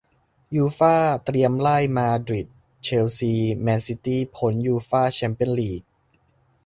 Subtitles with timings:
[0.55, 0.95] ยูฟ่า
[1.25, 2.47] เตรียมไล่ มาดริด
[2.83, 5.81] เชลซี แมนซิตี้ พ้น ยูฟ่า แชมเปี้ยนส์ ลีก